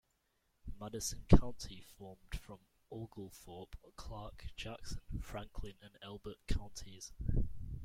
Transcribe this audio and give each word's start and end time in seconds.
Madison 0.79 1.23
County 1.29 1.79
formed 1.95 2.33
from 2.39 2.57
Oglethorpe, 2.91 3.75
Clarke, 3.95 4.47
Jackson, 4.57 5.01
Franklin 5.21 5.75
and 5.79 5.91
Elbert 6.01 6.39
counties. 6.47 7.13